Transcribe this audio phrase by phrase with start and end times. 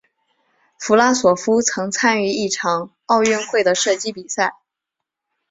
[0.79, 2.57] 弗拉索夫曾参与一届
[3.05, 4.55] 奥运会的射击比赛。